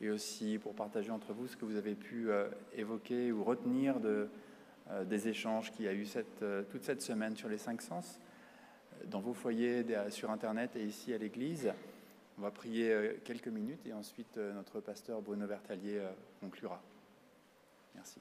[0.00, 2.28] et aussi pour partager entre vous ce que vous avez pu
[2.74, 4.28] évoquer ou retenir de,
[5.06, 6.06] des échanges qu'il y a eu
[6.68, 8.20] toute cette semaine sur les cinq sens
[9.04, 11.72] dans vos foyers, sur Internet et ici à l'église.
[12.38, 16.82] On va prier euh, quelques minutes et ensuite euh, notre pasteur Bruno Bertalier euh, conclura.
[17.94, 18.20] Merci.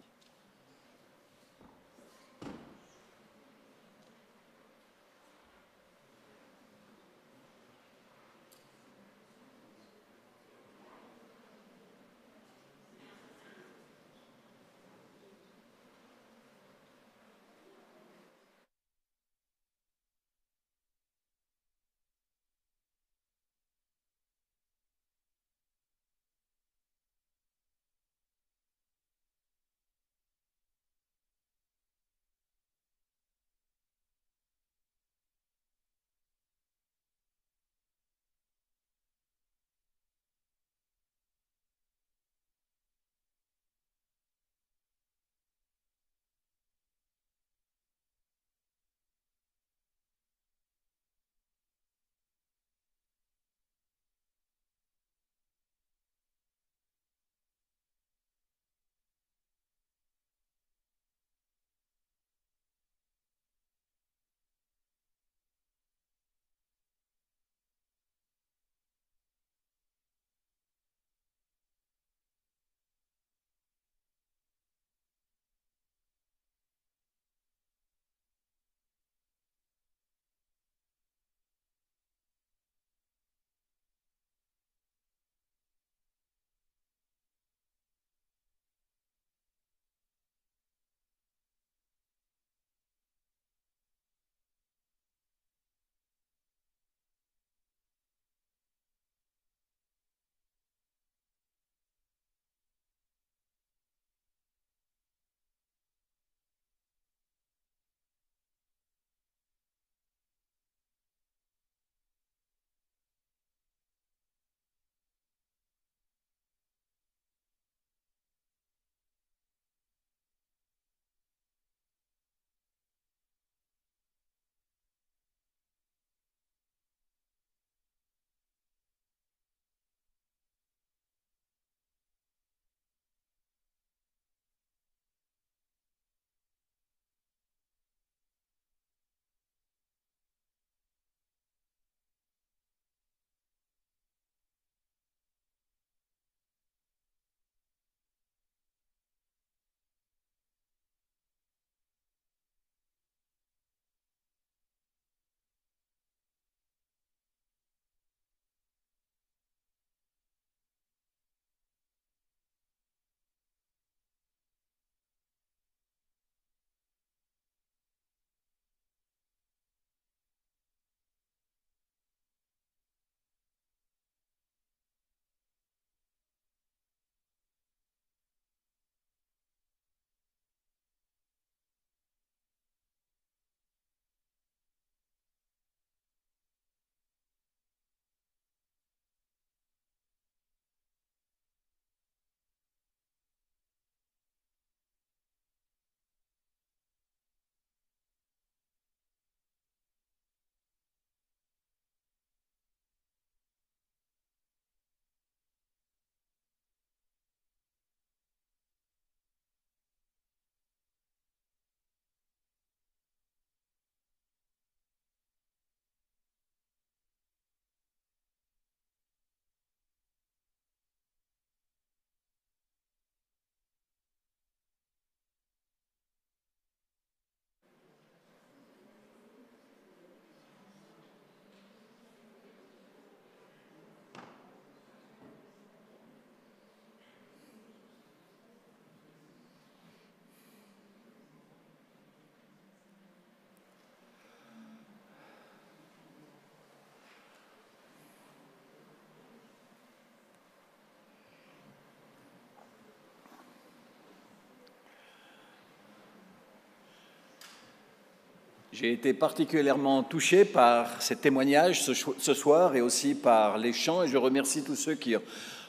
[258.78, 264.10] J'ai été particulièrement touché par ces témoignages ce, soir et aussi par les chants et
[264.10, 265.22] je remercie tous ceux qui ont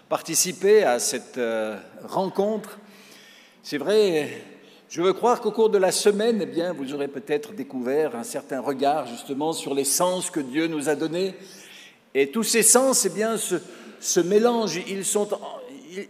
[0.08, 2.80] participé à cette euh, rencontre.
[3.62, 4.42] C'est vrai,
[4.88, 8.24] je veux croire qu'au cours de la semaine, eh bien, vous aurez peut-être découvert un
[8.24, 11.36] certain regard justement sur les sens que Dieu nous a donnés.
[12.12, 13.54] Et tous ces sens, eh bien, se,
[14.00, 15.28] se mélangent, ils sont,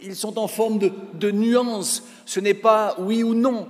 [0.00, 2.04] ils sont en forme de, de nuances.
[2.24, 3.68] Ce n'est pas oui ou non,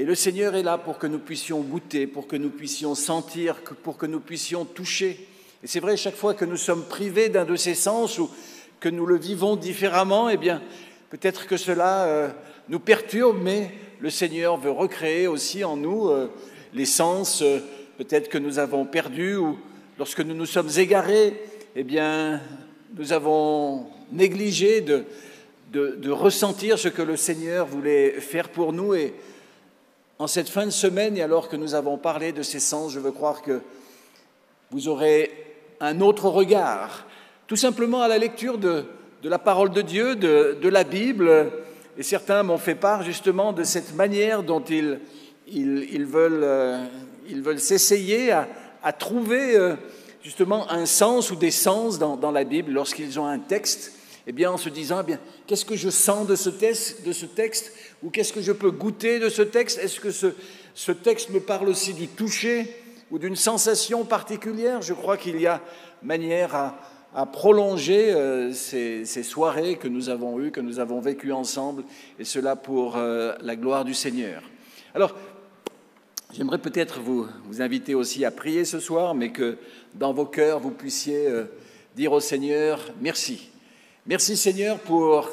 [0.00, 3.56] et le Seigneur est là pour que nous puissions goûter, pour que nous puissions sentir,
[3.82, 5.28] pour que nous puissions toucher.
[5.62, 8.30] Et c'est vrai, chaque fois que nous sommes privés d'un de ces sens ou
[8.80, 10.62] que nous le vivons différemment, eh bien,
[11.10, 12.28] peut-être que cela euh,
[12.70, 16.28] nous perturbe, mais le Seigneur veut recréer aussi en nous euh,
[16.72, 17.58] les sens euh,
[17.98, 19.58] peut-être que nous avons perdus ou
[19.98, 21.34] lorsque nous nous sommes égarés,
[21.76, 22.40] eh bien,
[22.96, 25.04] nous avons négligé de,
[25.70, 29.12] de, ressentir ce que le Seigneur voulait faire pour nous et
[30.20, 33.00] en cette fin de semaine, et alors que nous avons parlé de ces sens, je
[33.00, 33.62] veux croire que
[34.70, 35.30] vous aurez
[35.80, 37.06] un autre regard,
[37.46, 38.84] tout simplement à la lecture de,
[39.24, 41.50] la parole de Dieu, de, la Bible.
[41.96, 45.00] Et certains m'ont fait part justement de cette manière dont ils,
[45.56, 46.86] euh,
[47.42, 49.74] veulent s'essayer à, trouver euh,
[50.22, 53.94] justement un sens ou des sens dans la Bible lorsqu'ils ont un texte
[54.26, 58.10] eh bien, en se disant, eh bien, qu'est-ce que je sens de ce, texte, Ou
[58.10, 59.78] qu'est-ce que je peux goûter de ce texte?
[59.78, 62.66] Est-ce que ce, texte me parle aussi du toucher
[63.10, 64.82] ou d'une sensation particulière?
[64.82, 65.60] Je crois qu'il y a
[66.02, 71.32] manière à, prolonger euh, ces, ces, soirées que nous avons eues, que nous avons vécues
[71.32, 71.82] ensemble,
[72.20, 74.42] et cela pour euh, la gloire du Seigneur.
[74.94, 75.16] Alors,
[76.32, 79.58] j'aimerais peut-être vous, vous inviter aussi à prier ce soir, mais que
[79.94, 81.44] dans vos cœurs, vous puissiez euh,
[81.96, 83.49] dire au Seigneur, merci.
[84.10, 85.28] Merci Seigneur pour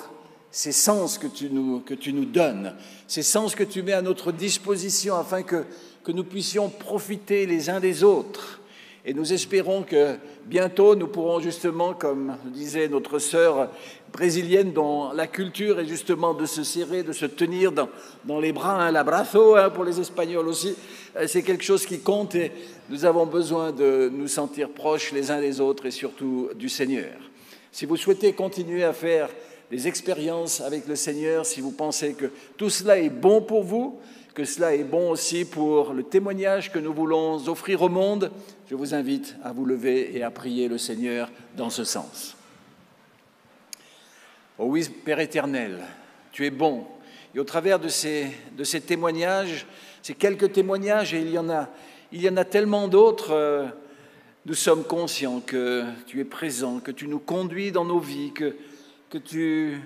[0.52, 2.76] ces sens que tu nous, que tu nous donnes,
[3.08, 5.64] ces sens que tu mets à notre disposition afin que,
[6.04, 8.60] que nous puissions profiter les uns des autres.
[9.04, 13.72] Et nous espérons que bientôt nous pourrons justement, comme disait notre sœur
[14.14, 17.90] brésilienne, dont la culture est justement de se serrer, de se tenir dans,
[18.26, 20.76] dans les bras, hein, l'abrazo hein, pour les Espagnols aussi,
[21.26, 22.52] c'est quelque chose qui compte et
[22.92, 27.16] nous avons besoin de nous sentir proches les uns des autres et surtout du Seigneur.
[27.78, 29.30] Si vous souhaitez continuer à faire
[29.70, 34.00] des expériences avec le Seigneur, si vous pensez que tout cela est bon pour vous,
[34.34, 38.32] que cela est bon aussi pour le témoignage que nous voulons offrir au monde,
[38.68, 42.36] je vous invite à vous lever et à prier le Seigneur dans ce sens.
[44.58, 45.84] Oh oui, Père éternel,
[46.32, 46.84] tu es bon.
[47.36, 48.26] Et au travers de ces,
[48.58, 49.68] de ces témoignages,
[50.02, 51.70] ces quelques témoignages, et il y en a,
[52.12, 53.68] il y en a tellement d'autres, euh,
[54.48, 58.56] nous sommes conscients que tu es présent, que tu nous conduis dans nos vies, que,
[59.10, 59.78] que tu,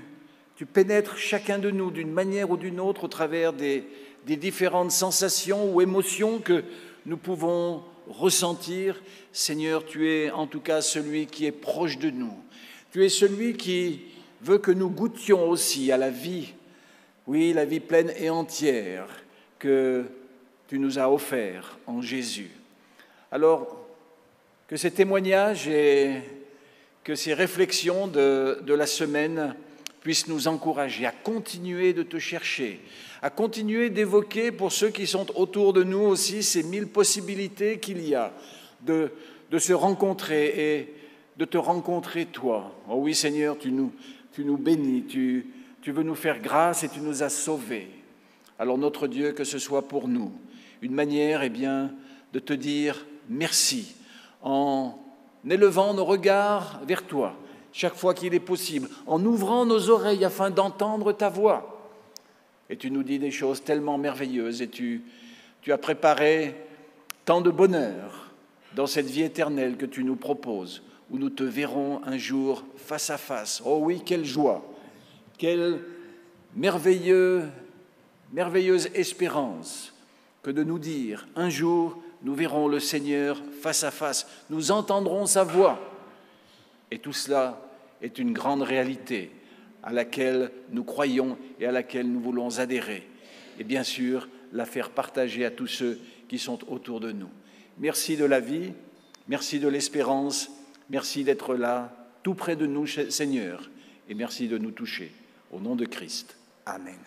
[0.55, 3.83] tu pénètres chacun de nous d'une manière ou d'une autre au travers des,
[4.27, 6.63] des différentes sensations ou émotions que
[7.07, 9.01] nous pouvons ressentir.
[9.33, 12.37] Seigneur, tu es en tout cas celui qui est proche de nous.
[12.91, 14.01] Tu es celui qui
[14.43, 16.53] veut que nous goûtions aussi à la vie,
[17.25, 19.07] oui, la vie pleine et entière
[19.57, 20.03] que
[20.67, 22.51] tu nous as offert en Jésus.
[23.31, 23.80] Alors,
[24.71, 26.21] que ces témoignages et
[27.03, 29.53] que ces réflexions de, de, la semaine
[29.99, 32.79] puissent nous encourager à continuer de te chercher,
[33.21, 38.01] à continuer d'évoquer pour ceux qui sont autour de nous aussi ces mille possibilités qu'il
[38.07, 38.31] y a
[38.85, 39.11] de,
[39.51, 40.93] de, se rencontrer et
[41.35, 42.73] de te rencontrer toi.
[42.87, 43.91] Oh oui Seigneur, tu nous,
[44.31, 45.47] tu nous bénis, tu,
[45.81, 47.89] tu veux nous faire grâce et tu nous as sauvés.
[48.57, 50.31] Alors notre Dieu, que ce soit pour nous
[50.81, 51.91] une manière, eh bien,
[52.31, 53.97] de te dire merci
[54.41, 54.97] en
[55.49, 57.35] élevant nos regards vers toi
[57.73, 61.89] chaque fois qu'il est possible, en ouvrant nos oreilles afin d'entendre ta voix.
[62.69, 65.03] Et tu nous dis des choses tellement merveilleuses et tu,
[65.61, 66.55] tu as préparé
[67.25, 68.31] tant de bonheur
[68.75, 73.09] dans cette vie éternelle que tu nous proposes, où nous te verrons un jour face
[73.09, 73.61] à face.
[73.65, 74.65] Oh oui, quelle joie,
[75.37, 75.81] quelle
[76.55, 77.43] merveilleux,
[78.31, 79.93] merveilleuse espérance
[80.43, 85.25] que de nous dire un jour nous verrons le Seigneur face à face, nous entendrons
[85.25, 85.79] sa voix.
[86.91, 87.61] Et tout cela
[88.01, 89.31] est une grande réalité
[89.83, 93.07] à laquelle nous croyons et à laquelle nous voulons adhérer.
[93.59, 97.29] Et bien sûr, la faire partager à tous ceux qui sont autour de nous.
[97.77, 98.73] Merci de la vie,
[99.27, 100.51] merci de l'espérance,
[100.89, 103.69] merci d'être là, tout près de nous, Seigneur,
[104.09, 105.11] et merci de nous toucher.
[105.51, 106.37] Au nom de Christ.
[106.65, 106.99] Amen.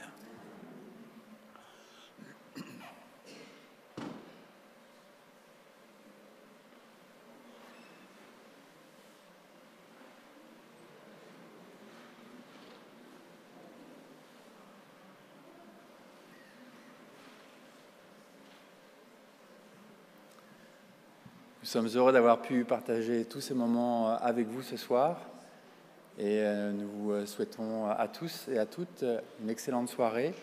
[21.74, 25.18] Sommes heureux d'avoir pu partager tous ces moments euh, avec vous ce soir.
[26.16, 29.04] Et euh, nous euh, souhaitons à tous et à toutes
[29.42, 30.34] une excellente soirée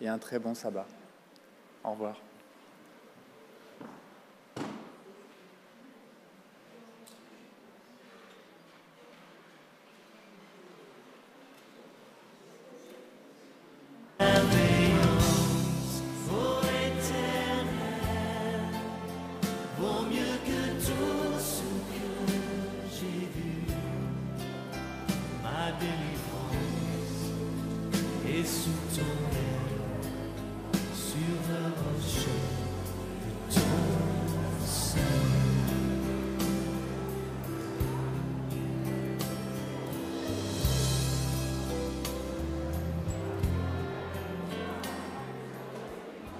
[0.00, 0.86] et un très bon sabbat.
[1.84, 2.29] Au revoir.